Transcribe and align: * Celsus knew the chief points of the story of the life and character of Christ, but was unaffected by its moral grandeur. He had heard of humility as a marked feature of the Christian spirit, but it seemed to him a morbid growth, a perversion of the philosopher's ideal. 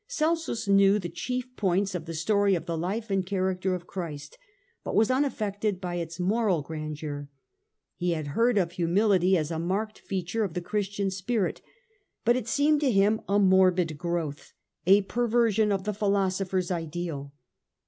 * 0.05 0.07
Celsus 0.19 0.67
knew 0.67 0.97
the 0.97 1.09
chief 1.09 1.55
points 1.55 1.93
of 1.93 2.05
the 2.07 2.15
story 2.15 2.55
of 2.55 2.65
the 2.65 2.75
life 2.75 3.11
and 3.11 3.23
character 3.23 3.75
of 3.75 3.85
Christ, 3.85 4.39
but 4.83 4.95
was 4.95 5.11
unaffected 5.11 5.79
by 5.79 5.97
its 5.97 6.19
moral 6.19 6.63
grandeur. 6.63 7.29
He 7.97 8.13
had 8.13 8.29
heard 8.29 8.57
of 8.57 8.71
humility 8.71 9.37
as 9.37 9.51
a 9.51 9.59
marked 9.59 9.99
feature 9.99 10.43
of 10.43 10.55
the 10.55 10.59
Christian 10.61 11.11
spirit, 11.11 11.61
but 12.25 12.35
it 12.35 12.47
seemed 12.47 12.81
to 12.81 12.89
him 12.89 13.21
a 13.29 13.37
morbid 13.37 13.99
growth, 13.99 14.53
a 14.87 15.03
perversion 15.03 15.71
of 15.71 15.83
the 15.83 15.93
philosopher's 15.93 16.71
ideal. 16.71 17.31